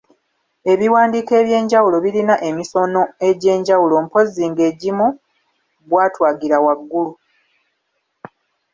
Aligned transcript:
Ebiwandiiko 0.71 1.31
eby’enjawulo 1.41 1.97
birina 2.05 2.35
emisono 2.49 3.01
egy’enjawulo 3.27 3.95
mpozzi 4.05 4.43
ng’egimu 4.51 5.07
bwa 5.89 6.05
twagira 6.13 6.57
waggulu. 6.65 7.13